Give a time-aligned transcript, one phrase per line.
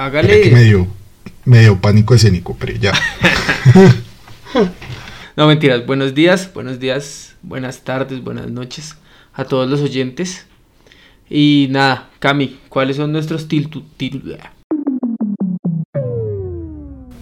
[0.00, 0.40] Hágale.
[0.40, 0.86] Que me dio,
[1.44, 2.94] me dio pánico escénico, pero ya.
[5.36, 5.84] no, mentiras.
[5.84, 8.96] Buenos días, buenos días, buenas tardes, buenas noches
[9.34, 10.46] a todos los oyentes.
[11.28, 14.38] Y nada, Cami, ¿cuáles son nuestros títulos?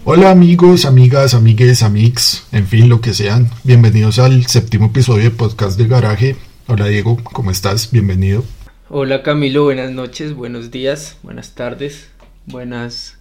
[0.05, 3.49] Hola amigos, amigas, amigues, amix, en fin, lo que sean.
[3.65, 6.37] Bienvenidos al séptimo episodio de Podcast de Garaje.
[6.67, 7.91] Hola Diego, ¿cómo estás?
[7.91, 8.45] Bienvenido.
[8.87, 12.07] Hola Camilo, buenas noches, buenos días, buenas tardes,
[12.49, 13.17] buenas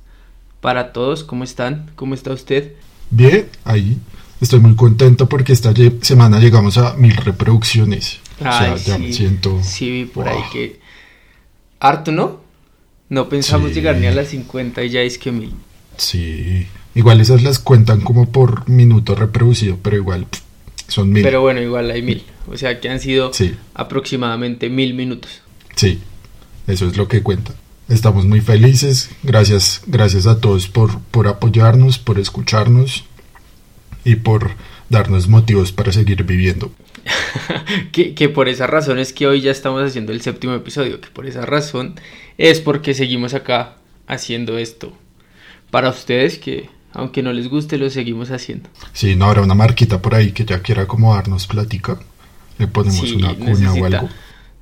[0.61, 1.23] para todos.
[1.23, 1.91] ¿Cómo están?
[1.95, 2.73] ¿Cómo está usted?
[3.11, 3.99] Bien, ahí.
[4.41, 8.21] Estoy muy contento porque esta semana llegamos a mil reproducciones.
[8.41, 9.61] o sea, ya me siento.
[9.63, 10.81] Sí, vi por ahí que.
[11.81, 12.41] Harto, ¿no?
[13.09, 15.55] No pensamos llegar ni a las 50 y ya es que mil.
[15.97, 16.67] Sí.
[16.95, 20.27] Igual esas las cuentan como por minuto reproducido, pero igual
[20.89, 21.23] son mil.
[21.23, 22.25] Pero bueno, igual hay mil.
[22.51, 23.31] O sea que han sido
[23.75, 25.43] aproximadamente mil minutos.
[25.77, 26.01] Sí,
[26.67, 27.55] eso es lo que cuenta.
[27.89, 29.11] Estamos muy felices.
[29.23, 33.05] Gracias, gracias a todos por, por apoyarnos, por escucharnos
[34.05, 34.53] y por
[34.91, 36.73] darnos motivos para seguir viviendo.
[37.93, 41.09] que, que, por esa razón es que hoy ya estamos haciendo el séptimo episodio, que
[41.09, 41.95] por esa razón
[42.37, 44.93] es porque seguimos acá haciendo esto
[45.71, 48.69] para ustedes que aunque no les guste lo seguimos haciendo.
[48.93, 51.99] Sí, no habrá una marquita por ahí que ya quiera como darnos plática.
[52.59, 54.09] Le ponemos una cuña o algo.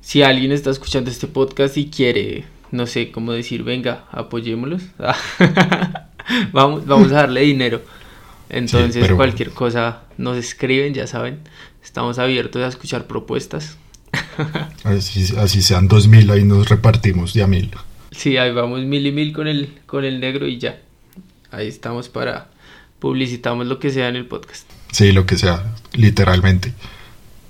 [0.01, 4.83] Si alguien está escuchando este podcast y quiere, no sé cómo decir, venga, apoyémoslos.
[6.51, 7.81] vamos, vamos a darle dinero.
[8.49, 11.39] Entonces, cualquier cosa nos escriben, ya saben.
[11.83, 13.77] Estamos abiertos a escuchar propuestas.
[14.83, 17.71] así, así sean dos mil, ahí nos repartimos de a mil.
[18.11, 20.79] Sí, ahí vamos mil y mil con el, con el negro y ya.
[21.51, 22.49] Ahí estamos para
[22.99, 24.69] publicitamos lo que sea en el podcast.
[24.91, 26.73] Sí, lo que sea, literalmente.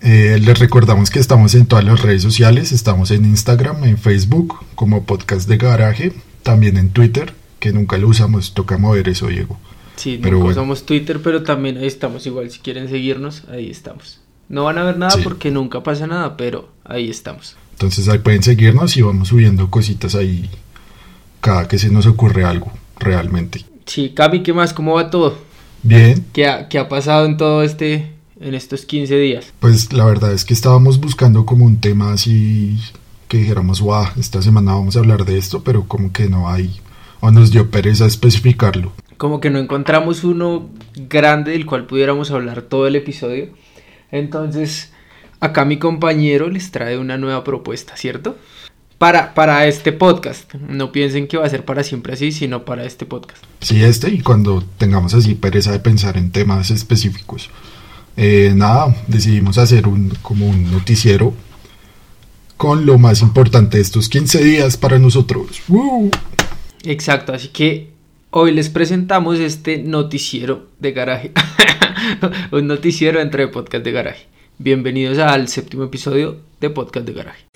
[0.01, 4.59] Eh, les recordamos que estamos en todas las redes sociales, estamos en Instagram, en Facebook,
[4.75, 9.59] como podcast de garaje, también en Twitter, que nunca lo usamos, toca mover eso, Diego.
[9.95, 14.21] Sí, pero nunca usamos Twitter, pero también ahí estamos igual, si quieren seguirnos, ahí estamos.
[14.49, 17.57] No van a ver nada porque nunca pasa nada, pero ahí estamos.
[17.73, 20.49] Entonces ahí pueden seguirnos y vamos subiendo cositas ahí
[21.41, 23.65] cada que se nos ocurre algo, realmente.
[23.85, 24.73] Sí, Cami, ¿qué más?
[24.73, 25.37] ¿Cómo va todo?
[25.83, 26.25] Bien.
[26.33, 29.53] ¿Qué ha, qué ha pasado en todo este, en estos 15 días?
[29.59, 32.77] Pues la verdad es que estábamos buscando como un tema así
[33.27, 36.79] que dijéramos, wow, esta semana vamos a hablar de esto, pero como que no hay,
[37.19, 38.93] o nos dio pereza especificarlo.
[39.17, 43.49] Como que no encontramos uno grande del cual pudiéramos hablar todo el episodio.
[44.11, 44.91] Entonces,
[45.39, 48.37] acá mi compañero les trae una nueva propuesta, ¿cierto?
[48.97, 50.53] para, para este podcast.
[50.55, 53.43] No piensen que va a ser para siempre así, sino para este podcast.
[53.61, 57.49] Sí, este y cuando tengamos así pereza de pensar en temas específicos.
[58.19, 61.35] Eh, nada, decidimos hacer un, como un noticiero
[62.57, 65.61] con lo más importante de estos 15 días para nosotros.
[66.83, 67.91] Exacto, así que
[68.31, 71.31] hoy les presentamos este noticiero de garaje.
[72.51, 74.25] un noticiero entre podcast de garaje.
[74.57, 77.47] Bienvenidos al séptimo episodio de Podcast de Garaje.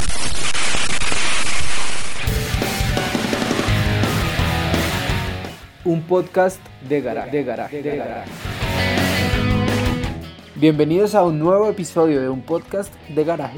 [5.83, 7.31] un podcast de garaje.
[7.31, 8.60] De garaje, de garaje.
[10.61, 13.57] Bienvenidos a un nuevo episodio de un podcast de garaje.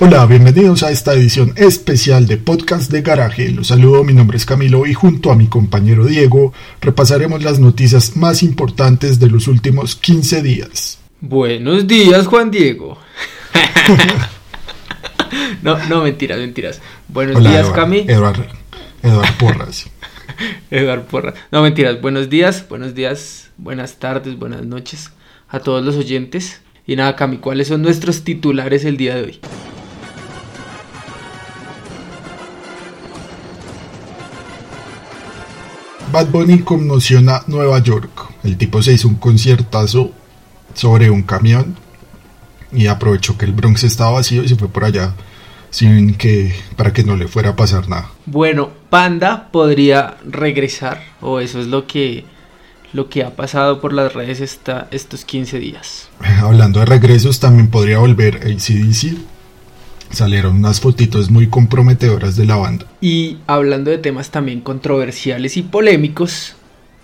[0.00, 3.50] Hola, bienvenidos a esta edición especial de Podcast de Garaje.
[3.50, 8.16] Los saludo, mi nombre es Camilo y junto a mi compañero Diego repasaremos las noticias
[8.16, 10.98] más importantes de los últimos 15 días.
[11.20, 12.98] Buenos días, Juan Diego.
[15.62, 16.80] no, no, mentiras, mentiras.
[17.06, 18.00] Buenos días, Cami.
[18.00, 18.42] Eduardo
[19.38, 19.86] Porras.
[20.70, 21.34] Eduardo Porras.
[21.50, 22.00] No, mentiras.
[22.00, 25.10] Buenos días, buenos días, buenas tardes, buenas noches
[25.48, 26.60] a todos los oyentes.
[26.86, 29.40] Y nada, Cami, ¿cuáles son nuestros titulares el día de hoy?
[36.12, 38.30] Bad Bunny conmociona Nueva York.
[38.44, 40.12] El tipo se hizo un conciertazo
[40.74, 41.76] sobre un camión
[42.70, 45.14] y aprovechó que el Bronx estaba vacío y se fue por allá
[45.74, 48.12] sin que para que no le fuera a pasar nada.
[48.26, 52.24] Bueno, Panda podría regresar o eso es lo que
[52.92, 56.08] lo que ha pasado por las redes esta, estos 15 días.
[56.40, 59.16] Hablando de regresos, también podría volver ACDC.
[60.10, 62.86] Salieron unas fotitos muy comprometedoras de la banda.
[63.00, 66.54] Y hablando de temas también controversiales y polémicos,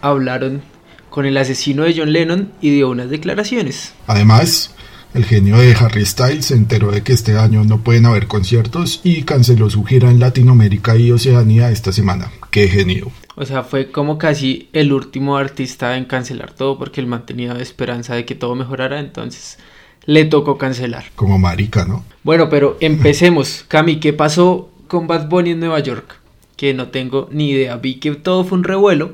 [0.00, 0.62] hablaron
[1.11, 3.94] con el asesino de John Lennon y dio unas declaraciones.
[4.06, 4.76] Además,
[5.15, 9.01] el genio de Harry Styles se enteró de que este año no pueden haber conciertos
[9.03, 12.31] y canceló su gira en Latinoamérica y Oceanía esta semana.
[12.51, 13.11] ¡Qué genio!
[13.35, 18.15] O sea, fue como casi el último artista en cancelar todo porque él mantenía esperanza
[18.15, 19.59] de que todo mejorara, entonces
[20.05, 21.05] le tocó cancelar.
[21.15, 22.05] Como marica, ¿no?
[22.23, 23.65] Bueno, pero empecemos.
[23.69, 26.17] Cami, ¿qué pasó con Bad Bunny en Nueva York?
[26.57, 27.77] Que no tengo ni idea.
[27.77, 29.12] Vi que todo fue un revuelo,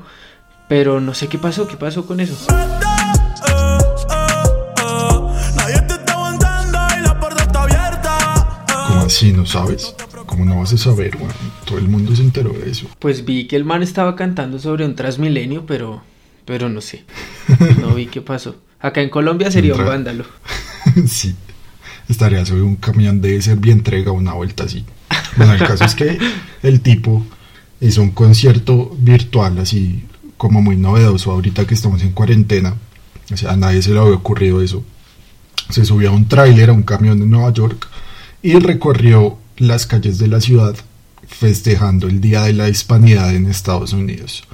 [0.67, 2.35] pero no sé qué pasó, qué pasó con eso.
[9.17, 9.33] ¿Cómo así?
[9.33, 9.95] ¿No sabes?
[10.27, 11.31] ¿Cómo no vas a saber, weón?
[11.65, 12.87] Todo el mundo se enteró de eso.
[12.99, 16.03] Pues vi que el man estaba cantando sobre un Transmilenio, pero,
[16.45, 17.03] pero no sé.
[17.81, 18.57] No vi qué pasó.
[18.79, 20.25] Acá en Colombia sería un vándalo.
[21.07, 21.35] sí.
[22.07, 24.85] Estaría sobre un camión de Servientrega una vuelta así.
[25.35, 26.17] Bueno, el caso es que
[26.61, 27.25] el tipo
[27.81, 30.03] hizo un concierto virtual así
[30.37, 32.75] como muy novedoso ahorita que estamos en cuarentena.
[33.33, 34.83] O sea, a nadie se le había ocurrido eso.
[35.69, 37.87] Se subió a un tráiler, a un camión de Nueva York
[38.47, 40.73] y recorrió las calles de la ciudad
[41.27, 44.45] festejando el Día de la Hispanidad en Estados Unidos.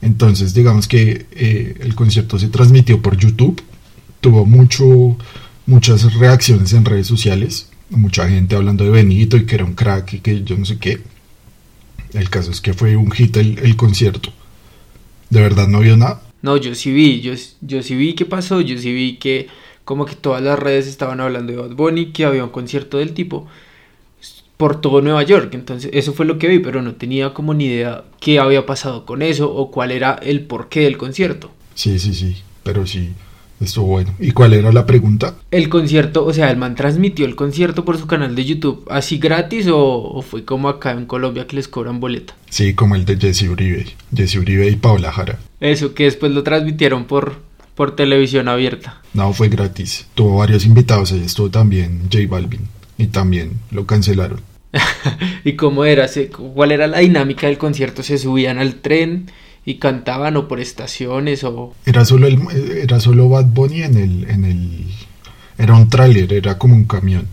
[0.00, 3.60] Entonces, digamos que eh, el concierto se transmitió por YouTube,
[4.22, 5.18] tuvo mucho,
[5.66, 10.14] muchas reacciones en redes sociales, mucha gente hablando de Benito y que era un crack
[10.14, 11.02] y que yo no sé qué.
[12.14, 14.32] El caso es que fue un hit el, el concierto.
[15.28, 16.22] De verdad no vio nada.
[16.40, 19.48] No, yo sí vi, yo, yo sí vi qué pasó, yo sí vi que
[19.84, 23.12] como que todas las redes estaban hablando de Bad Bunny, que había un concierto del
[23.12, 23.46] tipo
[24.56, 27.66] por todo Nueva York, entonces eso fue lo que vi, pero no tenía como ni
[27.66, 31.50] idea qué había pasado con eso o cuál era el porqué del concierto.
[31.74, 33.10] Sí, sí, sí, pero sí,
[33.60, 34.14] estuvo bueno.
[34.20, 35.34] ¿Y cuál era la pregunta?
[35.50, 39.18] El concierto, o sea, el man transmitió el concierto por su canal de YouTube, así
[39.18, 42.36] gratis o, o fue como acá en Colombia que les cobran boleta.
[42.48, 45.40] Sí, como el de Jesse Uribe, Jesse Uribe y Paola Jara.
[45.58, 47.38] Eso, que después lo transmitieron por,
[47.74, 49.00] por televisión abierta.
[49.14, 50.06] No, fue gratis.
[50.14, 52.68] Tuvo varios invitados, ahí estuvo también J Balvin
[52.98, 54.40] y también lo cancelaron.
[55.44, 56.08] ¿Y cómo era?
[56.08, 58.02] ¿Se- ¿Cuál era la dinámica del concierto?
[58.02, 59.30] ¿Se subían al tren
[59.64, 61.74] y cantaban o por estaciones o...?
[61.86, 62.38] Era solo el,
[62.82, 64.86] era solo Bad Bunny en el, en el,
[65.58, 67.28] era un tráiler, era como un camión.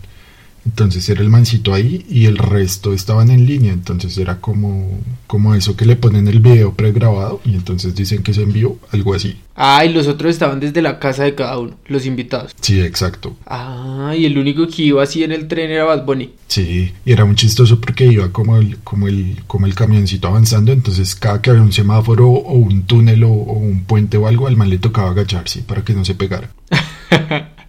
[0.64, 3.72] Entonces era el mancito ahí y el resto estaban en línea.
[3.72, 8.34] Entonces era como, como eso que le ponen el video pregrabado y entonces dicen que
[8.34, 9.36] se envió, algo así.
[9.54, 12.52] Ah, y los otros estaban desde la casa de cada uno, los invitados.
[12.60, 13.36] Sí, exacto.
[13.46, 16.32] Ah, y el único que iba así en el tren era Bad Bunny.
[16.46, 20.72] Sí, y era muy chistoso porque iba como el, como el, como el camioncito avanzando,
[20.72, 24.46] entonces cada que había un semáforo o un túnel o, o un puente o algo,
[24.46, 26.50] al man le tocaba agacharse para que no se pegara.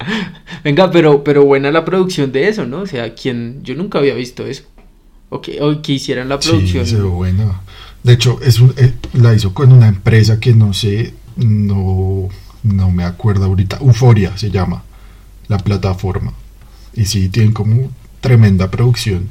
[0.64, 2.80] Venga, pero, pero buena la producción de eso, ¿no?
[2.80, 4.64] O sea, quien yo nunca había visto eso.
[5.28, 6.84] O que, o que hicieran la producción.
[6.84, 7.60] Sí, se ve buena.
[8.02, 12.28] De hecho, es un, eh, la hizo con una empresa que no sé, no,
[12.62, 13.78] no me acuerdo ahorita.
[13.80, 14.82] Euforia se llama
[15.48, 16.32] la plataforma.
[16.94, 19.28] Y sí, tienen como tremenda producción.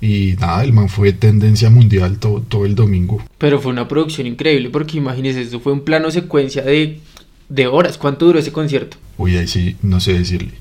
[0.00, 3.22] Y nada, el man fue tendencia mundial todo, todo el domingo.
[3.36, 7.00] Pero fue una producción increíble porque imagínense, eso fue un plano secuencia de,
[7.48, 7.98] de horas.
[7.98, 8.96] ¿Cuánto duró ese concierto?
[9.16, 10.52] Uy, ahí sí, no sé decirle.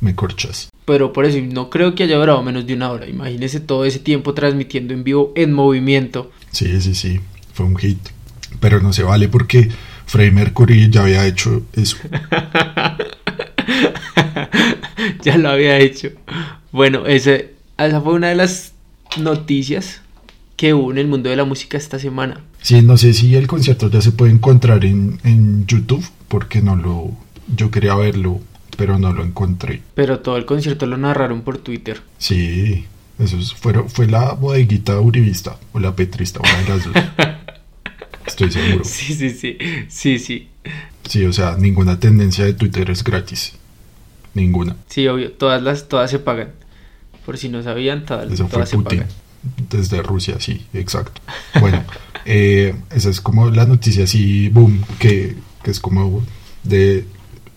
[0.00, 0.68] Me corchas.
[0.84, 3.06] Pero por eso no creo que haya durado menos de una hora.
[3.06, 6.32] Imagínense todo ese tiempo transmitiendo en vivo en movimiento.
[6.50, 7.20] Sí, sí, sí,
[7.54, 7.98] fue un hit.
[8.60, 9.70] Pero no se vale porque
[10.06, 11.96] Freddie Mercury ya había hecho eso.
[15.22, 16.10] ya lo había hecho.
[16.72, 18.72] Bueno, ese, esa fue una de las
[19.18, 20.00] noticias
[20.56, 22.40] que hubo en el mundo de la música esta semana.
[22.62, 26.76] Sí, no sé si el concierto ya se puede encontrar en, en YouTube porque no
[26.76, 27.10] lo...
[27.54, 28.40] Yo quería verlo,
[28.76, 29.82] pero no lo encontré.
[29.94, 32.00] Pero todo el concierto lo narraron por Twitter.
[32.18, 32.86] Sí,
[33.18, 36.94] eso es- fue, fue la bodeguita uribista o la petrista, una de las dos.
[38.26, 38.84] Estoy seguro.
[38.84, 39.58] Sí, sí, sí.
[39.88, 40.48] Sí, sí.
[41.08, 43.54] Sí, o sea, ninguna tendencia de Twitter es gratis.
[44.34, 44.76] Ninguna.
[44.88, 45.32] Sí, obvio.
[45.32, 46.50] Todas las, todas se pagan.
[47.26, 49.00] Por si no sabían, todas, Eso fue todas se Putin.
[49.00, 49.12] pagan.
[49.70, 51.20] Desde Rusia, sí, exacto.
[51.60, 51.82] Bueno,
[52.24, 56.22] eh, esa es como la noticia así, boom, que, que es como
[56.62, 57.04] de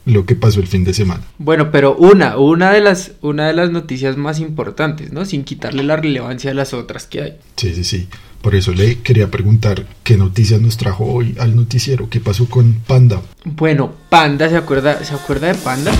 [0.05, 1.23] lo que pasó el fin de semana.
[1.37, 5.25] Bueno, pero una, una de las, una de las noticias más importantes, ¿no?
[5.25, 7.37] Sin quitarle la relevancia a las otras que hay.
[7.57, 8.07] Sí, sí, sí.
[8.41, 12.09] Por eso le quería preguntar qué noticias nos trajo hoy al noticiero.
[12.09, 13.21] ¿Qué pasó con Panda?
[13.43, 15.91] Bueno, Panda, ¿se acuerda, ¿se acuerda de Panda?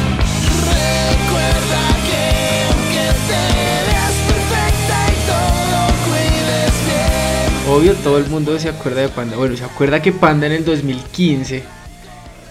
[7.76, 9.36] Obvio, todo el mundo se acuerda de Panda.
[9.36, 11.62] Bueno, ¿se acuerda que Panda en el 2015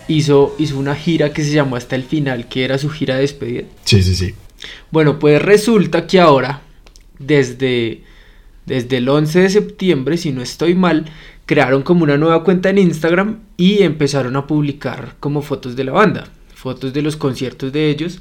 [0.06, 3.22] hizo, hizo una gira que se llamó Hasta el Final, que era su gira de
[3.22, 3.62] despedida?
[3.86, 4.34] Sí, sí, sí.
[4.90, 6.60] Bueno, pues resulta que ahora,
[7.18, 8.02] desde,
[8.66, 11.06] desde el 11 de septiembre, si no estoy mal,
[11.46, 15.92] crearon como una nueva cuenta en Instagram y empezaron a publicar como fotos de la
[15.92, 18.18] banda, fotos de los conciertos de ellos.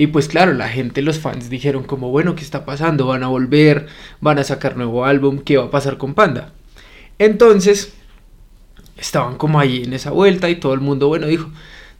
[0.00, 3.08] Y pues claro, la gente, los fans dijeron como, bueno, ¿qué está pasando?
[3.08, 3.86] ¿Van a volver?
[4.22, 5.40] ¿Van a sacar nuevo álbum?
[5.40, 6.54] ¿Qué va a pasar con Panda?
[7.18, 7.92] Entonces,
[8.96, 11.50] estaban como ahí en esa vuelta y todo el mundo, bueno, dijo,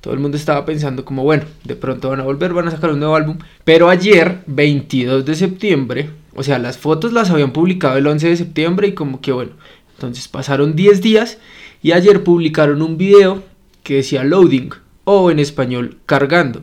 [0.01, 2.91] todo el mundo estaba pensando como, bueno, de pronto van a volver, van a sacar
[2.91, 3.37] un nuevo álbum.
[3.65, 8.37] Pero ayer, 22 de septiembre, O sea, las fotos las habían publicado el 11 de
[8.39, 9.53] septiembre y como que bueno,
[9.97, 11.37] entonces pasaron 10 días
[11.83, 13.43] y ayer publicaron un video
[13.83, 14.71] que decía loading
[15.05, 16.63] o en español cargando.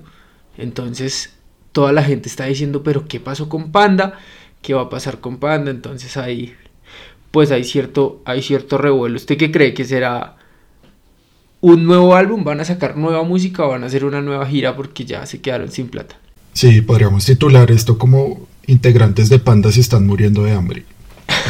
[0.58, 1.34] Entonces
[1.72, 4.20] toda la gente está diciendo, pero ¿qué pasó con Panda?
[4.62, 5.72] ¿Qué va a pasar con Panda?
[5.72, 6.56] Entonces ahí
[7.32, 9.16] pues hay cierto hay cierto revuelo.
[9.16, 10.38] ¿Usted qué cree que será
[11.62, 12.44] un nuevo álbum?
[12.44, 15.42] ¿Van a sacar nueva música o van a hacer una nueva gira porque ya se
[15.42, 16.18] quedaron sin plata?
[16.54, 20.84] Sí, podríamos titular esto como integrantes de Panda se están muriendo de hambre.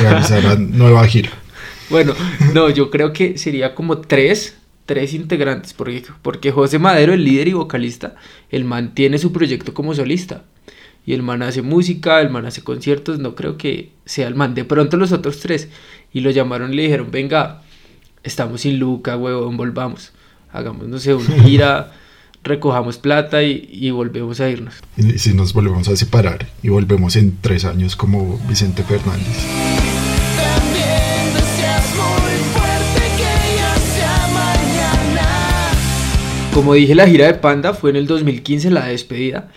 [0.01, 1.31] Realizarán nueva gira.
[1.89, 2.13] Bueno,
[2.53, 4.56] no, yo creo que sería como tres,
[4.87, 8.15] tres integrantes, porque, porque José Madero, el líder y vocalista,
[8.49, 10.45] el man tiene su proyecto como solista.
[11.05, 14.55] Y el man hace música, el man hace conciertos, no creo que sea el man.
[14.55, 15.69] De pronto los otros tres,
[16.11, 17.61] y lo llamaron y le dijeron, venga,
[18.23, 20.13] estamos sin Luca, huevón, volvamos.
[20.51, 21.93] Hagamos, no sé, una gira,
[22.43, 24.75] recojamos plata y, y volvemos a irnos.
[24.95, 29.96] Y si nos volvemos a separar y volvemos en tres años como Vicente Fernández.
[36.57, 39.51] Como dije, la gira de Panda fue en el 2015, la despedida.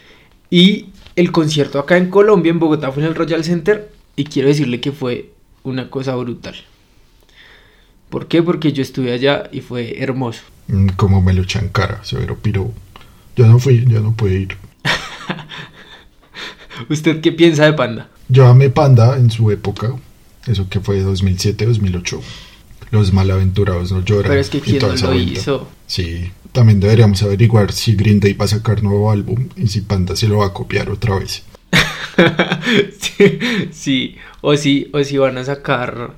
[0.50, 3.90] Y el concierto acá en Colombia, en Bogotá, fue en el Royal Center.
[4.16, 5.30] Y quiero decirle que fue
[5.62, 6.56] una cosa brutal.
[8.10, 8.42] ¿Por qué?
[8.42, 10.42] Porque yo estuve allá y fue hermoso.
[10.68, 12.70] Mm, Como me lo echan cara, severo piro.
[13.34, 14.58] Yo no fui, yo no pude ir.
[16.90, 18.10] ¿Usted qué piensa de Panda?
[18.28, 19.94] Yo amé Panda en su época,
[20.46, 22.20] eso que fue 2007-2008.
[22.90, 24.28] Los malaventurados no lloran.
[24.28, 25.40] Pero es que quién no lo vuelta.
[25.40, 25.68] hizo.
[25.86, 30.16] Sí, también deberíamos averiguar si Green Day va a sacar nuevo álbum y si Panda
[30.16, 31.42] se lo va a copiar otra vez.
[33.00, 33.38] sí,
[33.70, 36.14] sí, o si, o si van a sacar,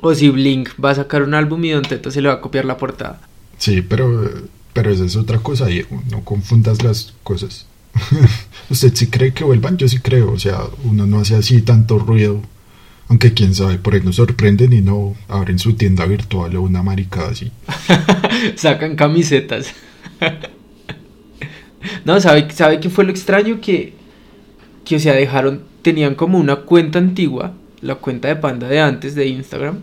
[0.00, 2.40] o si Blink va a sacar un álbum y Don Teto se le va a
[2.40, 3.20] copiar la portada.
[3.58, 4.30] Sí, pero,
[4.72, 6.02] pero esa es otra cosa, Diego.
[6.10, 7.66] No confundas las cosas.
[8.70, 9.76] ¿Usted sí cree que vuelvan?
[9.76, 10.32] Yo sí creo.
[10.32, 12.40] O sea, uno no hace así tanto ruido.
[13.08, 16.82] Aunque quién sabe, por ahí nos sorprenden y no abren su tienda virtual o una
[16.82, 17.50] maricada así.
[18.54, 19.72] Sacan camisetas.
[22.04, 23.60] no, ¿sabe, ¿sabe qué fue lo extraño?
[23.60, 23.94] Que,
[24.84, 29.14] que, o sea, dejaron, tenían como una cuenta antigua, la cuenta de Panda de antes
[29.14, 29.78] de Instagram,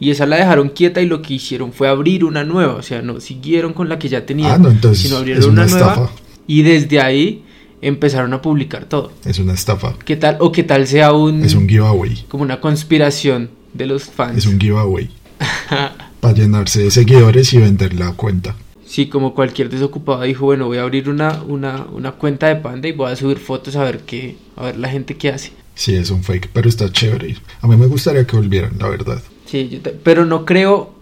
[0.00, 3.02] y esa la dejaron quieta y lo que hicieron fue abrir una nueva, o sea,
[3.02, 5.70] no siguieron con la que ya tenían, Ah, no, entonces sino abrieron es una una,
[5.70, 6.10] nueva
[6.46, 7.43] y desde ahí
[7.86, 9.12] empezaron a publicar todo.
[9.24, 9.94] Es una estafa.
[10.04, 10.38] ¿Qué tal?
[10.40, 12.24] O qué tal sea un, Es un giveaway.
[12.28, 14.38] como una conspiración de los fans.
[14.38, 15.10] Es un giveaway.
[16.20, 18.56] Para llenarse de seguidores y vender la cuenta.
[18.86, 22.88] Sí, como cualquier desocupado dijo, bueno, voy a abrir una, una, una cuenta de Panda
[22.88, 25.52] y voy a subir fotos a ver qué, a ver la gente qué hace.
[25.74, 27.36] Sí, es un fake, pero está chévere.
[27.60, 29.20] A mí me gustaría que volvieran, la verdad.
[29.46, 30.94] Sí, yo pero no creo,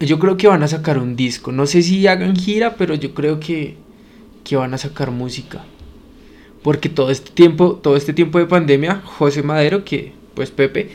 [0.00, 1.50] yo creo que van a sacar un disco.
[1.50, 3.76] No sé si hagan gira, pero yo creo que,
[4.44, 5.64] que van a sacar música.
[6.62, 10.90] Porque todo este tiempo, todo este tiempo de pandemia, José Madero, que pues Pepe,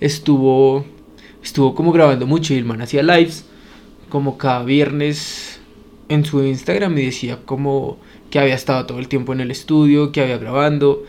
[0.00, 0.84] estuvo,
[1.42, 3.44] estuvo como grabando mucho y el man hacía lives
[4.08, 5.60] como cada viernes
[6.08, 7.98] en su Instagram y decía como
[8.30, 11.04] que había estado todo el tiempo en el estudio, que había grabando,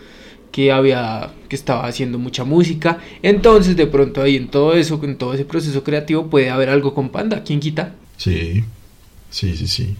[0.51, 2.99] que había que estaba haciendo mucha música.
[3.21, 6.93] Entonces, de pronto ahí en todo eso, en todo ese proceso creativo puede haber algo
[6.93, 7.95] con Panda, ¿quién quita?
[8.17, 8.63] Sí,
[9.29, 9.95] sí, sí, sí.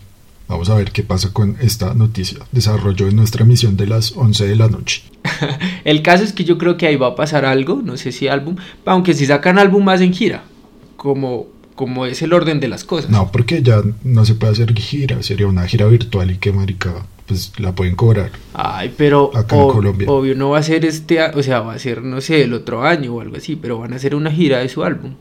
[0.47, 2.39] Vamos a ver qué pasa con esta noticia.
[2.51, 5.03] Desarrollo en nuestra emisión de las 11 de la noche.
[5.83, 8.27] El caso es que yo creo que ahí va a pasar algo, no sé si
[8.27, 10.43] álbum, aunque si sacan álbum más en gira,
[10.95, 13.11] como como es el orden de las cosas.
[13.11, 17.05] No, porque ya no se puede hacer gira, sería una gira virtual y que marica,
[17.27, 18.31] pues la pueden cobrar.
[18.55, 20.09] Ay, pero Acá en Colombia.
[20.09, 22.81] obvio no va a ser este, o sea, va a ser no sé, el otro
[22.83, 25.13] año o algo así, pero van a hacer una gira de su álbum,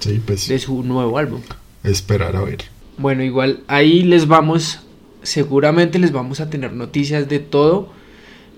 [0.00, 1.40] Sí, pues de su nuevo álbum.
[1.84, 2.64] esperar a ver.
[2.98, 4.80] Bueno, igual ahí les vamos,
[5.22, 7.88] seguramente les vamos a tener noticias de todo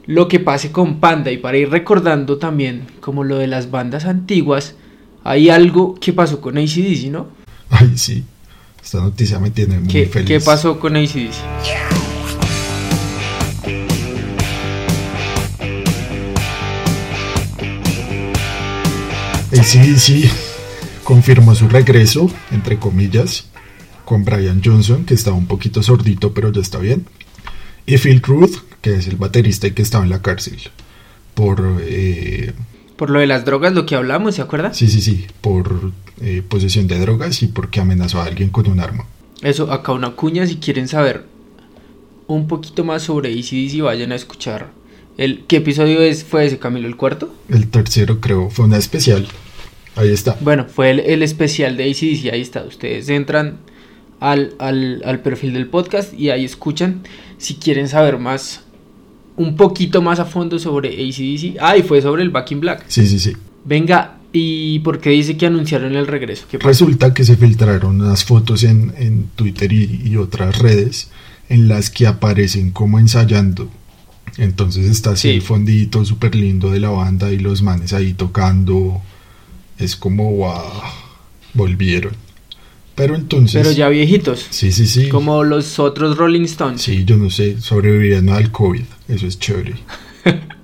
[0.06, 4.04] lo que pase con Panda y para ir recordando también como lo de las bandas
[4.04, 4.74] antiguas,
[5.22, 7.28] hay algo que pasó con ACDC, ¿no?
[7.70, 8.24] Ay, sí.
[8.82, 10.28] Esta noticia me tiene muy ¿Qué, feliz.
[10.28, 11.32] qué pasó con ACDC?
[19.52, 20.30] ACDC
[21.04, 23.46] confirmó su regreso, entre comillas,
[24.04, 27.06] con Brian Johnson, que estaba un poquito sordito, pero ya está bien.
[27.86, 30.58] Y Phil Ruth, que es el baterista y que estaba en la cárcel.
[31.34, 32.52] Por, eh,
[32.96, 34.72] Por lo de las drogas, lo que hablamos, ¿se acuerda?
[34.72, 38.80] sí, sí, sí, por eh, posesión de drogas y porque amenazó a alguien con un
[38.80, 39.06] arma.
[39.42, 41.24] Eso, acá una cuña, si quieren saber
[42.26, 44.70] un poquito más sobre ACDC, vayan a escuchar.
[45.18, 46.88] El, ¿Qué episodio es, fue ese, Camilo?
[46.88, 47.34] ¿El cuarto?
[47.48, 49.28] El tercero creo fue una especial.
[49.96, 50.36] Ahí está.
[50.40, 52.62] Bueno, fue el, el especial de ACDC, ahí está.
[52.64, 53.58] Ustedes entran
[54.20, 57.02] al, al, al perfil del podcast y ahí escuchan
[57.38, 58.60] si quieren saber más
[59.36, 61.56] un poquito más a fondo sobre ACDC.
[61.60, 62.84] Ah, y fue sobre el Back in Black.
[62.88, 63.32] Sí, sí, sí.
[63.64, 66.46] Venga, ¿y por qué dice que anunciaron el regreso?
[66.60, 71.10] Resulta que se filtraron unas fotos en, en Twitter y, y otras redes
[71.48, 73.68] en las que aparecen como ensayando.
[74.38, 75.34] Entonces está así Sí.
[75.34, 79.02] el fondito súper lindo de la banda y los manes ahí tocando.
[79.78, 80.62] Es como, wow,
[81.54, 82.12] volvieron.
[82.94, 83.62] Pero entonces...
[83.62, 84.46] Pero ya viejitos.
[84.50, 85.08] Sí, sí, sí.
[85.08, 86.80] Como los otros Rolling Stones.
[86.82, 88.84] Sí, yo no sé, sobreviviendo al COVID.
[89.08, 89.74] Eso es chévere.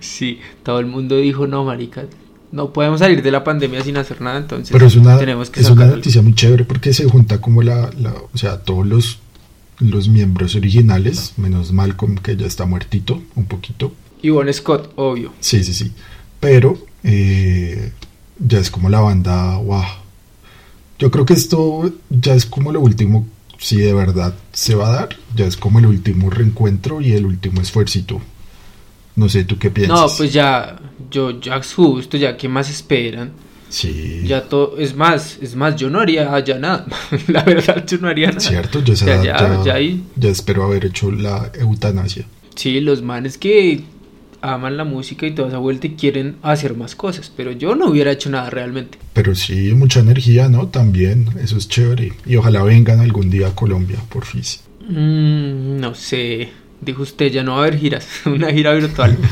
[0.00, 2.04] Sí, todo el mundo dijo, no, marica,
[2.52, 5.60] no podemos salir de la pandemia sin hacer nada, entonces Pero es una, tenemos que
[5.60, 5.96] es una algo.
[5.96, 9.18] noticia muy chévere porque se junta como la, la- o sea, todos los,
[9.78, 13.92] los miembros originales, menos Malcolm que ya está muertito un poquito.
[14.22, 15.32] Y Bon Scott, obvio.
[15.40, 15.92] Sí, sí, sí.
[16.40, 17.92] Pero eh,
[18.38, 19.82] ya es como la banda, wow.
[20.98, 23.26] Yo creo que esto ya es como lo último,
[23.58, 27.26] si de verdad se va a dar, ya es como el último reencuentro y el
[27.26, 28.20] último esfuercito.
[29.16, 29.98] No sé, ¿tú qué piensas?
[29.98, 30.78] No, pues ya,
[31.10, 33.32] yo ya justo, ya, ¿qué más esperan?
[33.68, 36.86] Sí, Ya todo, es más, es más, yo no haría ya nada,
[37.28, 38.40] la verdad, yo no haría nada.
[38.40, 39.62] cierto, yo ya, ya,
[40.16, 42.24] ya espero haber hecho la eutanasia.
[42.54, 43.84] sí, los manes que
[44.40, 47.86] aman la música y toda esa vuelta y quieren hacer más cosas, pero yo no
[47.86, 48.98] hubiera hecho nada realmente.
[49.12, 50.68] Pero sí, mucha energía, ¿no?
[50.68, 52.12] También, eso es chévere.
[52.26, 54.42] Y ojalá vengan algún día a Colombia, por fin.
[54.88, 59.18] Mm, no sé, dijo usted, ya no va a haber giras, una gira virtual.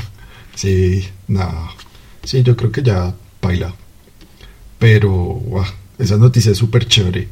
[0.54, 1.68] Sí, nada.
[2.25, 3.75] Sí, yo creo que ya baila.
[4.78, 5.66] Pero, guau,
[5.98, 7.28] esa noticia es súper chévere.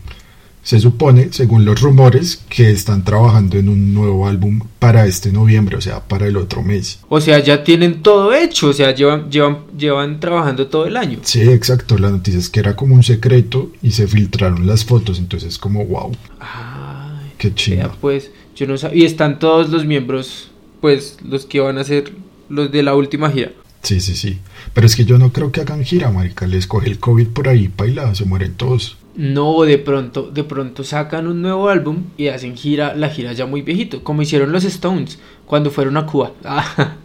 [0.64, 5.76] Se supone, según los rumores, que están trabajando en un nuevo álbum para este noviembre,
[5.76, 7.00] o sea, para el otro mes.
[7.10, 11.18] O sea, ya tienen todo hecho, o sea, llevan, llevan, llevan trabajando todo el año.
[11.22, 11.98] Sí, exacto.
[11.98, 15.18] La noticia es que era como un secreto y se filtraron las fotos.
[15.18, 17.94] Entonces, como, wow, Ay, qué chido.
[18.00, 19.02] pues, yo no sabía.
[19.02, 22.12] Y están todos los miembros, pues, los que van a ser
[22.48, 23.52] los de la última gira.
[23.82, 24.38] Sí, sí, sí.
[24.72, 26.46] Pero es que yo no creo que hagan gira, marica.
[26.46, 28.96] Les coge el COVID por ahí, baila, se mueren todos.
[29.16, 33.46] No, de pronto, de pronto sacan un nuevo álbum y hacen gira, la gira ya
[33.46, 36.32] muy viejito, como hicieron los Stones cuando fueron a Cuba.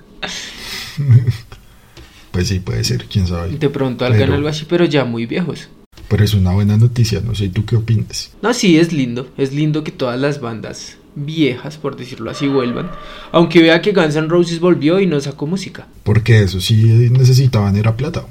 [2.31, 3.57] Pues sí, puede ser, quién sabe.
[3.57, 5.67] de pronto hagan Pero- algo así, pero ya muy viejos.
[6.07, 8.31] Pero es una buena noticia, no sé, ¿tú qué opinas?
[8.41, 9.27] No, sí, es lindo.
[9.38, 12.89] Es lindo que todas las bandas viejas, por decirlo así, vuelvan.
[13.31, 15.88] Aunque vea que Guns N' Roses volvió y no sacó música.
[16.03, 16.75] Porque eso sí
[17.12, 18.25] necesitaban era plata.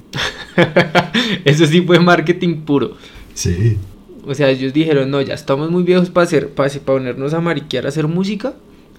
[1.45, 2.97] Eso sí fue marketing puro.
[3.39, 3.79] Sí,
[4.25, 7.41] O sea, ellos dijeron, no, ya estamos muy viejos para hacer, para, para ponernos a
[7.41, 8.55] mariquear a hacer música.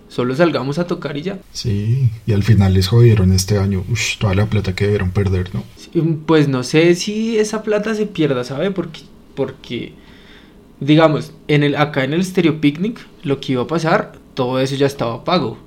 [0.07, 1.39] Solo salgamos a tocar y ya.
[1.51, 2.11] sí.
[2.25, 3.85] Y al final les jodieron este año.
[3.89, 5.69] Ush, toda la plata que debieron perder, ¿no?
[5.75, 5.89] Sí,
[6.25, 8.71] Pues no sé si esa plata se pierda, ¿sabe?
[8.71, 9.01] Porque,
[9.35, 9.93] porque
[10.79, 14.75] digamos, en el, acá en el Stereo Picnic, lo que iba a pasar, todo eso
[14.75, 15.59] ya estaba pago.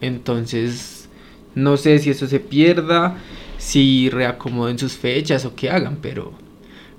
[0.00, 1.08] Entonces,
[1.54, 3.18] no sé si eso se pierda,
[3.58, 6.39] si reacomoden sus fechas o qué hagan, pero,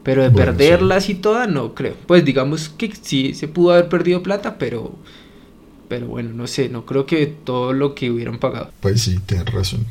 [0.04, 1.96] pero de Bueno, perderlas y todas, no creo.
[2.08, 4.96] Pues digamos que sí se pudo haber perdido plata, pero,
[5.88, 8.72] pero bueno, no sé, no creo que todo lo que hubieran pagado.
[8.80, 9.86] Pues sí, tienes razón.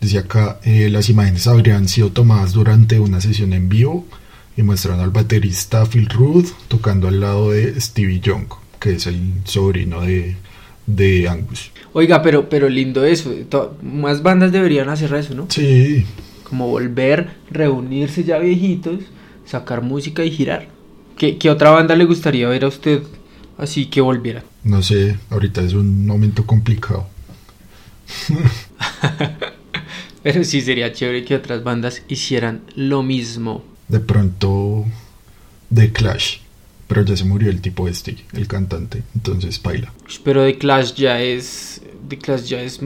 [0.00, 4.06] Dice acá, eh, las imágenes habrían sido tomadas durante una sesión en vivo
[4.56, 8.46] y muestran al baterista Phil Rudd tocando al lado de Stevie Young,
[8.80, 10.36] que es el sobrino de,
[10.86, 11.70] de Angus.
[11.92, 13.32] Oiga, pero, pero lindo eso.
[13.48, 15.46] to- Más bandas deberían hacer eso, ¿no?
[15.48, 16.04] Sí,
[16.42, 19.00] Como volver, reunirse ya viejitos,
[19.46, 20.68] sacar música y girar.
[21.16, 23.02] ¿Qué, qué otra banda le gustaría ver a usted
[23.56, 24.42] así que volviera?
[24.64, 27.06] no sé, ahorita es un momento complicado.
[30.22, 33.62] Pero sí sería chévere que otras bandas hicieran lo mismo.
[33.88, 34.86] De pronto,
[35.72, 36.38] The Clash,
[36.88, 39.92] pero ya se murió el tipo este, el cantante, entonces baila.
[40.24, 41.82] Pero The Clash ya es.
[42.08, 42.80] The Clash ya es.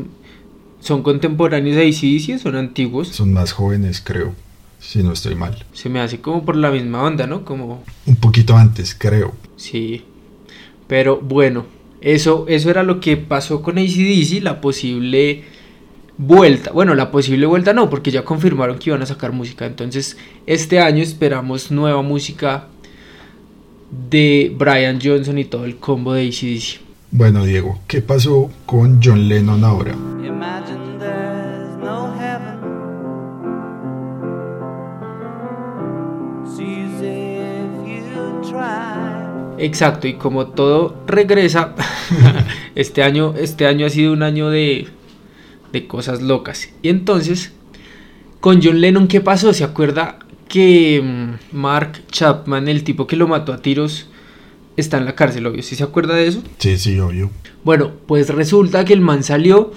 [0.81, 3.09] ¿Son contemporáneos de o son antiguos?
[3.09, 4.35] Son más jóvenes, creo,
[4.79, 5.65] si no estoy mal.
[5.73, 7.45] Se me hace como por la misma onda, ¿no?
[7.45, 7.83] Como.
[8.07, 9.35] Un poquito antes, creo.
[9.57, 10.05] Sí.
[10.87, 11.67] Pero bueno,
[12.01, 15.45] eso, eso era lo que pasó con ACDC, la posible
[16.17, 16.73] vuelta.
[16.73, 19.67] Bueno, la posible vuelta no, porque ya confirmaron que iban a sacar música.
[19.67, 22.69] Entonces, este año esperamos nueva música
[24.11, 26.81] de Brian Johnson y todo el combo de ACDC.
[27.11, 29.93] Bueno, Diego, ¿qué pasó con John Lennon ahora?
[29.93, 30.88] Imagine
[39.59, 41.75] Exacto, y como todo regresa,
[42.75, 44.89] este año, este año ha sido un año de,
[45.73, 46.71] de cosas locas.
[46.83, 47.53] Y entonces,
[48.41, 49.53] con John Lennon, ¿qué pasó?
[49.53, 50.19] ¿Se acuerda
[50.49, 54.09] que mm, Mark Chapman, el tipo que lo mató a tiros
[54.77, 55.63] está en la cárcel, obvio.
[55.63, 56.43] ¿Sí se acuerda de eso?
[56.59, 57.31] Sí, sí, obvio.
[57.65, 59.73] Bueno, pues resulta que el man salió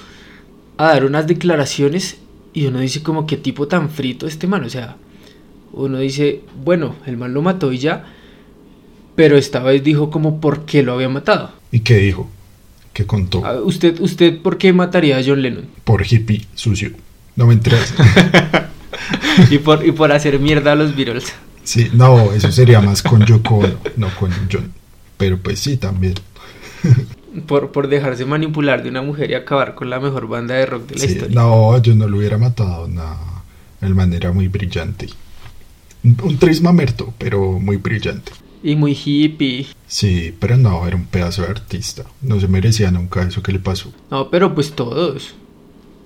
[0.78, 2.20] a dar unas declaraciones
[2.54, 4.98] y uno dice como qué tipo tan frito este man, o sea,
[5.74, 8.14] uno dice, bueno, el man lo mató y ya,
[9.16, 11.52] pero esta vez dijo como por qué lo había matado.
[11.72, 12.30] ¿Y qué dijo?
[12.94, 13.44] ¿Qué contó?
[13.46, 15.66] Ah, ¿Usted, usted por qué mataría a John Lennon?
[15.84, 16.92] Por hippie sucio.
[17.36, 17.94] No me enteras.
[19.50, 21.34] y, por, y por hacer mierda a los Beatles.
[21.64, 24.74] Sí, no, eso sería más con Yoko, Ono, no con John.
[25.18, 26.16] Pero pues sí, también.
[27.48, 30.88] Por, por dejarse manipular de una mujer y acabar con la mejor banda de rock
[30.88, 31.34] de la Sí, historia.
[31.34, 33.16] no, yo no lo hubiera matado, no.
[33.80, 35.08] El man era muy brillante.
[36.04, 38.34] Un, un trismamerto, pero muy brillante.
[38.64, 39.68] Y muy hippie.
[39.88, 42.04] Sí, pero no, era un pedazo de artista.
[42.22, 43.92] No se merecía nunca eso que le pasó.
[44.10, 45.34] No, pero pues todos.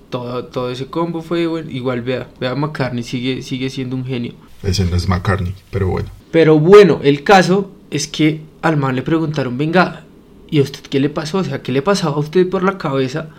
[0.10, 1.70] Todo, todo ese combo fue bueno.
[1.70, 4.34] Igual vea, vea McCartney sigue, sigue siendo un genio.
[4.64, 6.10] Ese no es McCartney, pero bueno.
[6.32, 10.04] Pero bueno, el caso es que al man le preguntaron, venga,
[10.50, 11.40] ¿y a usted qué le pasó?
[11.40, 13.30] O sea, ¿qué le pasaba a usted por la cabeza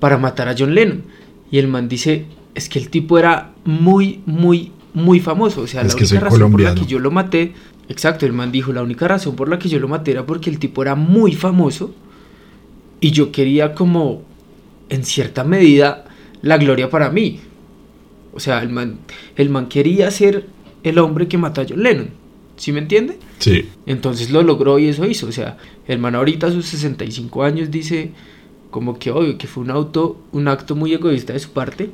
[0.00, 1.02] para matar a John Lennon?
[1.50, 5.62] Y el man dice, es que el tipo era muy, muy, muy famoso.
[5.62, 7.54] O sea, Es la única razón por la que yo lo maté,
[7.90, 10.48] exacto, el man dijo, la única razón por la que yo lo maté era porque
[10.48, 11.94] el tipo era muy famoso
[13.00, 14.22] y yo quería como,
[14.88, 16.06] en cierta medida,
[16.40, 17.40] la gloria para mí.
[18.32, 19.00] O sea, el man,
[19.36, 20.46] el man quería ser
[20.84, 22.08] el hombre que mató a John Lennon.
[22.56, 23.18] ¿Sí me entiende?
[23.38, 25.26] Sí, Entonces lo logró y eso hizo.
[25.26, 25.56] O sea,
[25.88, 28.12] el man ahorita a sus 65 años dice
[28.70, 31.90] como que obvio que fue un auto, un acto muy egoísta de su parte,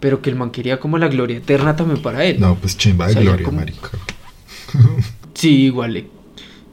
[0.00, 2.40] pero que el man quería como la gloria eterna también para él.
[2.40, 3.90] no, pues chimba de O sea, ya gloria, como- marica.
[5.36, 6.06] Sí, igual, eh,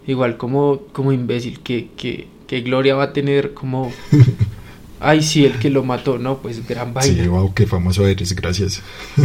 [0.07, 3.91] igual como, como imbécil, que, que, que gloria va a tener como...
[4.99, 7.23] Ay, sí, el que lo mató, no, pues gran vaina.
[7.23, 8.81] Sí, wow, qué famoso eres, gracias.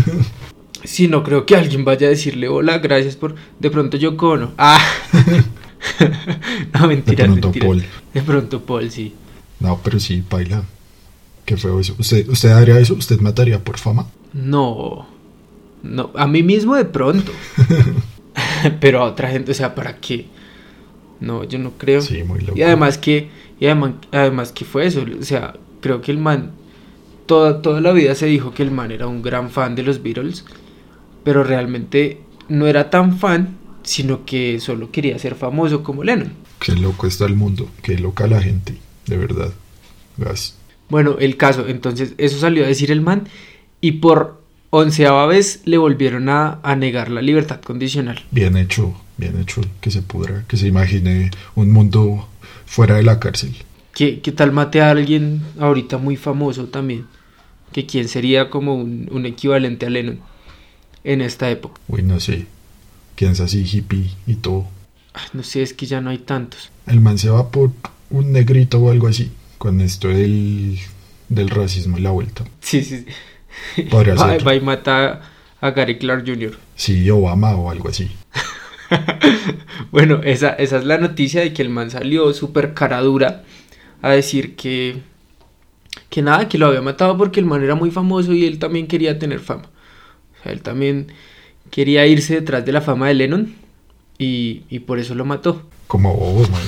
[0.84, 3.34] Sí, no creo que alguien vaya a decirle hola, gracias por.
[3.58, 4.52] De pronto yo cono.
[4.58, 4.80] Ah.
[6.74, 7.24] no, mentira.
[7.24, 7.84] De pronto Paul.
[8.12, 9.14] De pronto Paul, sí.
[9.60, 10.64] No, pero sí, baila.
[11.44, 11.94] Qué feo eso.
[11.98, 12.94] ¿Usted, ¿Usted haría eso?
[12.94, 14.06] ¿Usted mataría por fama?
[14.32, 15.06] No.
[15.82, 17.32] No, a mí mismo de pronto.
[18.80, 20.26] Pero a otra gente, o sea, ¿para qué?
[21.20, 22.00] No, yo no creo.
[22.00, 22.58] Sí, muy loco.
[22.58, 26.52] Y además que, y además, además que fue eso, o sea, creo que el man,
[27.26, 30.02] toda, toda la vida se dijo que el man era un gran fan de los
[30.02, 30.44] Beatles,
[31.24, 36.32] pero realmente no era tan fan, sino que solo quería ser famoso como Lennon.
[36.60, 37.68] Qué loco está el mundo.
[37.82, 38.76] Qué loca la gente.
[39.06, 39.52] De verdad.
[40.16, 40.56] Gas.
[40.88, 43.28] Bueno, el caso, entonces eso salió a decir el man
[43.80, 44.37] y por
[44.70, 48.24] onceava vez le volvieron a, a negar la libertad condicional.
[48.30, 48.94] Bien hecho.
[49.16, 49.62] Bien hecho.
[49.80, 50.44] Que se pudra.
[50.46, 52.28] Que se imagine un mundo
[52.66, 53.54] fuera de la cárcel.
[53.94, 57.06] ¿Qué, qué tal mate a alguien ahorita muy famoso también?
[57.72, 60.20] Que quién sería como un, un equivalente a Lennon
[61.04, 61.80] en esta época.
[61.88, 62.46] Uy, no sé.
[63.16, 64.66] Quién es así hippie y todo.
[65.14, 66.70] Ay, no sé, es que ya no hay tantos.
[66.86, 67.72] El man se va por
[68.10, 69.32] un negrito o algo así.
[69.58, 70.78] Con esto del,
[71.28, 72.44] del racismo y la vuelta.
[72.60, 72.98] Sí, sí.
[72.98, 73.06] sí.
[73.90, 74.46] Podría va, ser.
[74.46, 75.20] va y mata
[75.60, 76.56] a Gary Clark Jr.
[76.76, 78.10] Sí, Obama o algo así.
[79.90, 83.42] Bueno, esa, esa es la noticia de que el man salió súper cara dura
[84.02, 84.98] a decir que,
[86.10, 88.86] que nada, que lo había matado porque el man era muy famoso y él también
[88.86, 89.64] quería tener fama.
[90.38, 91.08] O sea, él también
[91.70, 93.54] quería irse detrás de la fama de Lennon
[94.18, 95.68] y, y por eso lo mató.
[95.86, 96.62] Como bobo, man.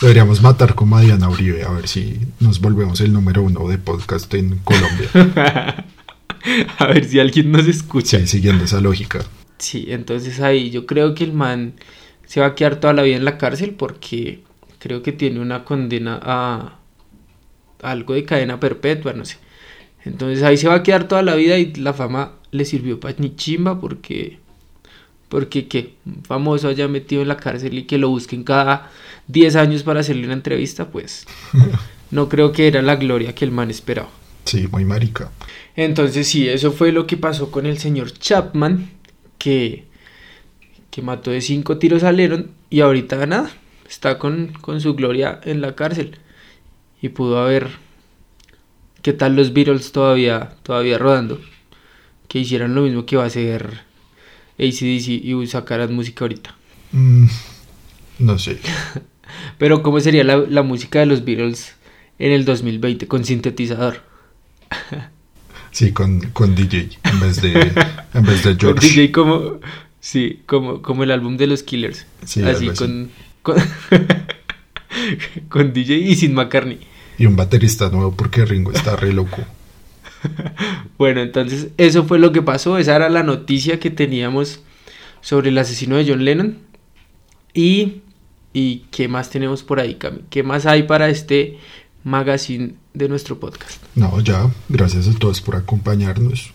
[0.00, 3.78] Deberíamos matar como a Diana Uribe a ver si nos volvemos el número uno de
[3.78, 5.08] podcast en Colombia.
[6.78, 8.18] a ver si alguien nos escucha.
[8.20, 9.24] Sí, siguiendo esa lógica.
[9.58, 11.74] Sí, entonces ahí yo creo que el man
[12.26, 14.40] se va a quedar toda la vida en la cárcel porque
[14.78, 16.78] creo que tiene una condena a
[17.82, 19.38] algo de cadena perpetua, no sé.
[20.04, 23.16] Entonces ahí se va a quedar toda la vida y la fama le sirvió para
[23.18, 24.38] ni chimba porque
[25.28, 28.92] porque que un famoso haya metido en la cárcel y que lo busquen cada
[29.26, 31.26] 10 años para hacerle una entrevista, pues
[32.10, 34.08] no creo que era la gloria que el man esperaba.
[34.46, 35.32] Sí, muy marica.
[35.74, 38.90] Entonces sí, eso fue lo que pasó con el señor Chapman,
[39.38, 39.84] que,
[40.90, 43.50] que mató de cinco tiros a Lennon y ahorita nada,
[43.88, 46.18] está con, con su gloria en la cárcel.
[47.02, 47.70] Y pudo haber,
[49.02, 51.40] ¿qué tal los Beatles todavía, todavía rodando?
[52.28, 53.80] Que hicieran lo mismo que va a hacer
[54.58, 56.54] ACDC y sacaran música ahorita.
[56.92, 57.26] Mm,
[58.20, 58.60] no sé.
[59.58, 61.74] Pero ¿cómo sería la, la música de los Beatles
[62.20, 64.15] en el 2020 con sintetizador?
[65.76, 67.52] Sí, con, con DJ en vez de,
[68.14, 68.88] en vez de Con George.
[68.88, 69.60] DJ como,
[70.00, 72.06] sí, como, como el álbum de los Killers.
[72.24, 72.68] Sí, así.
[72.70, 73.10] con,
[73.42, 73.56] con,
[75.50, 76.80] con DJ y sin McCartney.
[77.18, 79.38] Y un baterista nuevo porque Ringo está re loco.
[80.98, 82.78] Bueno, entonces eso fue lo que pasó.
[82.78, 84.60] Esa era la noticia que teníamos
[85.20, 86.58] sobre el asesino de John Lennon.
[87.52, 88.00] Y,
[88.54, 90.20] ¿Y qué más tenemos por ahí, Cami?
[90.30, 91.58] ¿Qué más hay para este
[92.06, 93.82] magazine de nuestro podcast?
[93.96, 96.52] No, ya, gracias a todos por acompañarnos.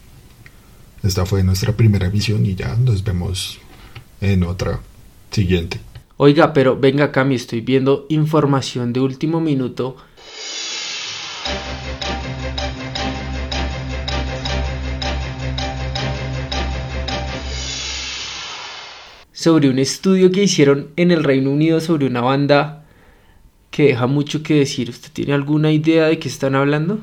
[1.04, 3.60] Esta fue nuestra primera emisión y ya nos vemos
[4.22, 4.80] en otra
[5.30, 5.82] siguiente.
[6.16, 9.98] Oiga, pero venga, Cami, estoy viendo información de último minuto.
[19.34, 22.81] Sobre un estudio que hicieron en el Reino Unido sobre una banda
[23.72, 24.90] que deja mucho que decir.
[24.90, 27.00] ¿Usted tiene alguna idea de qué están hablando?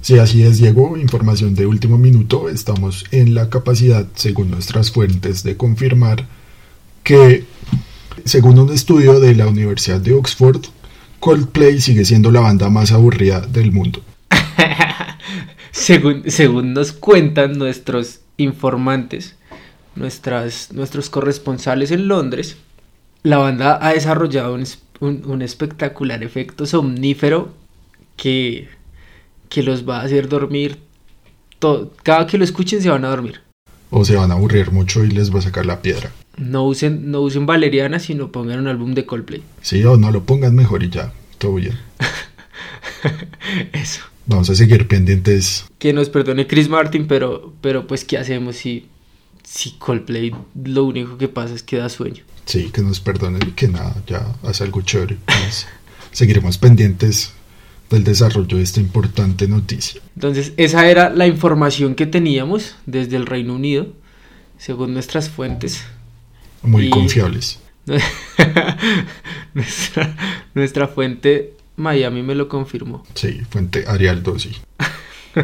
[0.00, 0.96] Sí, así es, Diego.
[0.96, 2.48] Información de último minuto.
[2.48, 6.26] Estamos en la capacidad, según nuestras fuentes, de confirmar
[7.02, 7.44] que,
[8.24, 10.62] según un estudio de la Universidad de Oxford,
[11.20, 14.02] Coldplay sigue siendo la banda más aburrida del mundo.
[15.70, 19.36] según, según nos cuentan nuestros informantes,
[19.94, 22.56] nuestras, nuestros corresponsales en Londres,
[23.22, 24.64] la banda ha desarrollado un,
[25.02, 27.52] un- un espectacular efecto somnífero
[28.16, 28.68] que,
[29.48, 30.78] que los va a hacer dormir.
[31.58, 33.40] todo- cada que lo escuchen se van a dormir.
[33.90, 36.10] O se van a aburrir mucho y les va a sacar la piedra.
[36.38, 39.42] No usen, no usen valeriana, sino pongan un álbum de Coldplay.
[39.60, 41.78] Sí, o no lo pongan mejor y ya, todo bien.
[43.72, 44.02] Eso.
[44.26, 45.64] Vamos a seguir pendientes.
[45.78, 48.86] Que nos perdone Chris Martin, pero, pero pues ¿qué hacemos si,
[49.44, 50.32] si Coldplay
[50.64, 52.22] lo único que pasa es que da sueño?
[52.44, 55.16] Sí, que nos perdonen y que nada, ya hace algo chévere.
[55.24, 55.66] Pues,
[56.10, 57.32] seguiremos pendientes
[57.90, 60.00] del desarrollo de esta importante noticia.
[60.14, 63.88] Entonces, esa era la información que teníamos desde el Reino Unido,
[64.58, 65.84] según nuestras fuentes.
[66.62, 67.58] Muy Y- confiables.
[69.54, 70.16] nuestra,
[70.54, 73.04] nuestra fuente Miami me lo confirmó.
[73.14, 74.56] Sí, fuente Arial Dossi.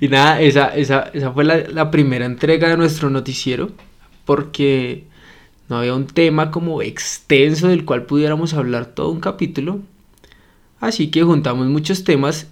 [0.00, 3.70] Y nada, esa, esa, esa fue la, la primera entrega de nuestro noticiero,
[4.24, 5.04] porque
[5.68, 9.80] no había un tema como extenso del cual pudiéramos hablar todo un capítulo.
[10.80, 12.48] Así que juntamos muchos temas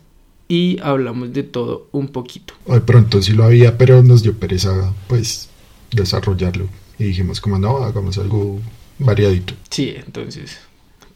[0.49, 2.55] y hablamos de todo un poquito.
[2.67, 5.49] Hoy pronto sí lo había, pero nos dio pereza, pues,
[5.91, 6.69] desarrollarlo.
[6.99, 8.61] Y dijimos, como no, hagamos algo
[8.99, 9.55] variadito.
[9.71, 10.59] Sí, entonces,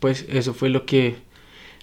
[0.00, 1.16] pues eso fue lo que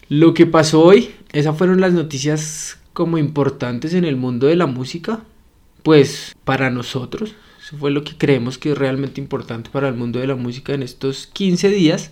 [0.09, 1.11] lo que pasó hoy.
[1.31, 5.21] Esas fueron las noticias como importantes en el mundo de la música.
[5.81, 7.33] Pues para nosotros,
[7.65, 10.73] eso fue lo que creemos que es realmente importante para el mundo de la música
[10.73, 12.11] en estos 15 días.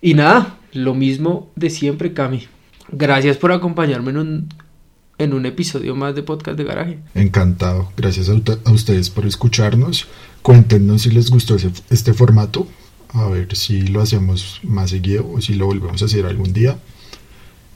[0.00, 2.48] Y nada, lo mismo de siempre, Cami.
[2.90, 4.48] Gracias por acompañarme en un,
[5.18, 6.98] en un episodio más de Podcast de Garaje.
[7.14, 7.92] Encantado.
[7.98, 10.08] Gracias a, ustedes por escucharnos.
[10.40, 11.56] Cuéntenos si les gustó
[11.90, 12.66] este formato.
[13.10, 16.78] A ver si lo hacemos más seguido o si lo volvemos a hacer algún día.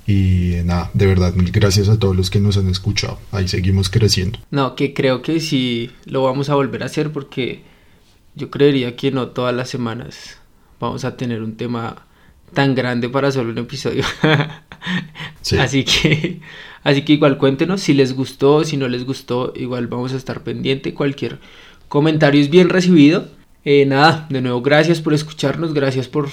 [0.07, 3.19] Y nada, de verdad, mil gracias a todos los que nos han escuchado.
[3.33, 4.39] Ahí seguimos creciendo.
[4.51, 7.63] No, que creo que sí lo vamos a volver a hacer porque
[8.37, 10.39] yo creería que no todas las semanas
[10.79, 12.07] vamos a tener un tema
[12.55, 14.05] tan grande para solo un episodio.
[15.43, 15.59] Sí.
[15.59, 16.41] Así que
[16.85, 20.43] así que igual cuéntenos si les gustó, si no les gustó, igual vamos a estar
[20.43, 20.95] pendiente.
[20.95, 21.39] Cualquier
[21.89, 23.29] comentario es bien recibido.
[23.65, 26.29] Eh, nada, de nuevo gracias por escucharnos, gracias por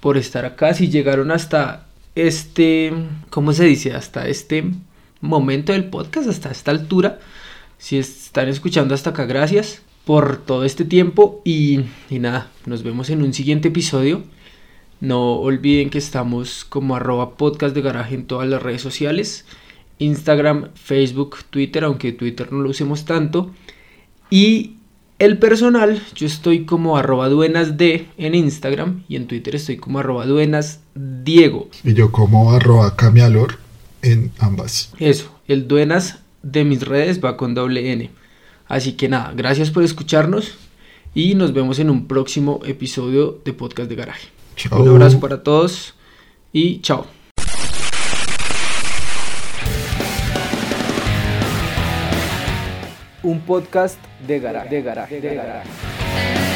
[0.00, 0.72] por estar acá.
[0.72, 2.92] Si llegaron hasta este,
[3.30, 3.92] ¿cómo se dice?
[3.92, 4.64] Hasta este
[5.20, 7.18] momento del podcast, hasta esta altura.
[7.78, 13.10] Si están escuchando hasta acá, gracias por todo este tiempo y, y nada, nos vemos
[13.10, 14.22] en un siguiente episodio.
[15.00, 19.44] No olviden que estamos como arroba podcast de garaje en todas las redes sociales.
[19.98, 23.50] Instagram, Facebook, Twitter, aunque Twitter no lo usemos tanto.
[24.30, 24.76] Y
[25.18, 30.26] el personal, yo estoy como arroba duenasd en Instagram y en Twitter estoy como arroba
[30.26, 31.68] duenasdiego.
[31.84, 33.58] Y yo como arroba camialor
[34.02, 34.92] en ambas.
[34.98, 38.10] Eso, el duenas de mis redes va con doble N.
[38.66, 40.54] Así que nada, gracias por escucharnos
[41.14, 44.28] y nos vemos en un próximo episodio de Podcast de Garaje.
[44.56, 44.82] Chao.
[44.82, 45.94] Un abrazo para todos
[46.52, 47.06] y chao.
[53.24, 54.68] Un podcast de garaje.
[54.68, 55.20] De garaje.
[55.20, 56.53] De garaje.